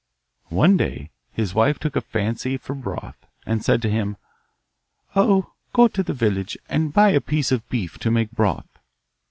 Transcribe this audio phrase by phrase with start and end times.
[0.49, 4.17] One day his wife took a fancy for broth, and said to him,
[5.15, 8.79] 'Oh, go to the village, and buy a piece of beef to make broth.